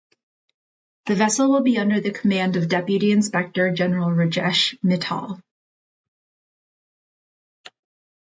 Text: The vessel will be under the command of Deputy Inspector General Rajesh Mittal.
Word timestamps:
The 1.05 1.13
vessel 1.13 1.51
will 1.51 1.61
be 1.61 1.77
under 1.77 2.01
the 2.01 2.09
command 2.09 2.55
of 2.55 2.67
Deputy 2.67 3.11
Inspector 3.11 3.71
General 3.75 4.09
Rajesh 4.09 4.75
Mittal. 4.83 5.39